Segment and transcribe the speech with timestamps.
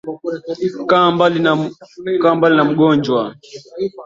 [0.89, 1.11] Kaa
[2.35, 3.21] mbali na mugonjwa